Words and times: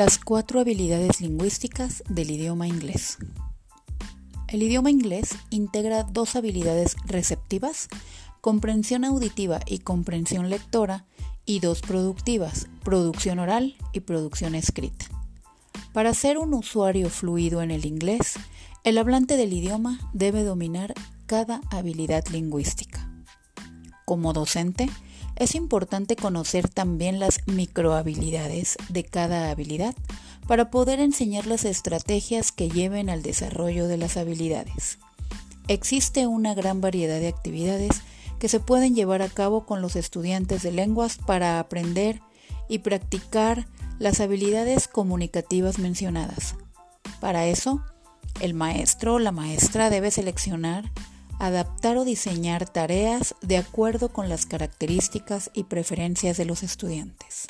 Las 0.00 0.16
cuatro 0.16 0.60
habilidades 0.60 1.20
lingüísticas 1.20 2.02
del 2.08 2.30
idioma 2.30 2.66
inglés. 2.66 3.18
El 4.48 4.62
idioma 4.62 4.90
inglés 4.90 5.28
integra 5.50 6.04
dos 6.04 6.36
habilidades 6.36 6.96
receptivas, 7.04 7.88
comprensión 8.40 9.04
auditiva 9.04 9.60
y 9.66 9.80
comprensión 9.80 10.48
lectora, 10.48 11.04
y 11.44 11.60
dos 11.60 11.82
productivas, 11.82 12.66
producción 12.82 13.40
oral 13.40 13.76
y 13.92 14.00
producción 14.00 14.54
escrita. 14.54 15.04
Para 15.92 16.14
ser 16.14 16.38
un 16.38 16.54
usuario 16.54 17.10
fluido 17.10 17.60
en 17.60 17.70
el 17.70 17.84
inglés, 17.84 18.36
el 18.84 18.96
hablante 18.96 19.36
del 19.36 19.52
idioma 19.52 20.00
debe 20.14 20.44
dominar 20.44 20.94
cada 21.26 21.60
habilidad 21.70 22.26
lingüística. 22.28 23.06
Como 24.06 24.32
docente, 24.32 24.88
es 25.40 25.54
importante 25.54 26.16
conocer 26.16 26.68
también 26.68 27.18
las 27.18 27.40
microhabilidades 27.46 28.76
de 28.90 29.04
cada 29.04 29.50
habilidad 29.50 29.94
para 30.46 30.70
poder 30.70 31.00
enseñar 31.00 31.46
las 31.46 31.64
estrategias 31.64 32.52
que 32.52 32.68
lleven 32.68 33.08
al 33.08 33.22
desarrollo 33.22 33.88
de 33.88 33.96
las 33.96 34.18
habilidades. 34.18 34.98
Existe 35.66 36.26
una 36.26 36.52
gran 36.52 36.82
variedad 36.82 37.18
de 37.18 37.28
actividades 37.28 38.02
que 38.38 38.50
se 38.50 38.60
pueden 38.60 38.94
llevar 38.94 39.22
a 39.22 39.30
cabo 39.30 39.64
con 39.64 39.80
los 39.80 39.96
estudiantes 39.96 40.62
de 40.62 40.72
lenguas 40.72 41.16
para 41.16 41.58
aprender 41.58 42.20
y 42.68 42.80
practicar 42.80 43.66
las 43.98 44.20
habilidades 44.20 44.88
comunicativas 44.88 45.78
mencionadas. 45.78 46.54
Para 47.18 47.46
eso, 47.46 47.82
el 48.42 48.52
maestro 48.52 49.14
o 49.14 49.18
la 49.18 49.32
maestra 49.32 49.88
debe 49.88 50.10
seleccionar 50.10 50.90
adaptar 51.40 51.96
o 51.96 52.04
diseñar 52.04 52.68
tareas 52.68 53.34
de 53.40 53.56
acuerdo 53.56 54.10
con 54.10 54.28
las 54.28 54.46
características 54.46 55.50
y 55.54 55.64
preferencias 55.64 56.36
de 56.36 56.44
los 56.44 56.62
estudiantes. 56.62 57.46